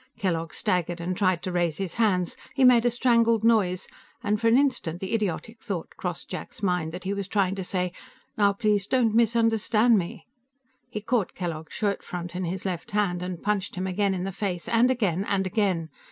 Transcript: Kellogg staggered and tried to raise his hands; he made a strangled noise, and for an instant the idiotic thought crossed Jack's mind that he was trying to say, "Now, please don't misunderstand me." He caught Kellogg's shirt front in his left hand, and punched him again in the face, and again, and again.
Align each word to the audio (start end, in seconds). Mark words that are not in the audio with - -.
Kellogg 0.17 0.51
staggered 0.51 0.99
and 0.99 1.15
tried 1.15 1.43
to 1.43 1.51
raise 1.51 1.77
his 1.77 1.93
hands; 1.93 2.35
he 2.55 2.63
made 2.63 2.87
a 2.87 2.89
strangled 2.89 3.43
noise, 3.43 3.87
and 4.23 4.41
for 4.41 4.47
an 4.47 4.57
instant 4.57 4.99
the 4.99 5.13
idiotic 5.13 5.59
thought 5.61 5.91
crossed 5.95 6.27
Jack's 6.27 6.63
mind 6.63 6.91
that 6.91 7.03
he 7.03 7.13
was 7.13 7.27
trying 7.27 7.53
to 7.53 7.63
say, 7.63 7.91
"Now, 8.35 8.51
please 8.53 8.87
don't 8.87 9.13
misunderstand 9.13 9.99
me." 9.99 10.25
He 10.89 11.01
caught 11.01 11.35
Kellogg's 11.35 11.75
shirt 11.75 12.01
front 12.01 12.35
in 12.35 12.45
his 12.45 12.65
left 12.65 12.89
hand, 12.93 13.21
and 13.21 13.43
punched 13.43 13.75
him 13.75 13.85
again 13.85 14.15
in 14.15 14.23
the 14.23 14.31
face, 14.31 14.67
and 14.67 14.89
again, 14.89 15.23
and 15.23 15.45
again. 15.45 15.91